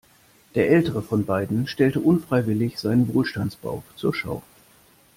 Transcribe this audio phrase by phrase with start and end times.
[0.55, 4.41] Der ältere von beiden stellte unfreiwillig seinen Wohlstandsbauch zur Schau.